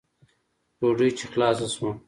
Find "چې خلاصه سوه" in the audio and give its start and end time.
1.17-1.91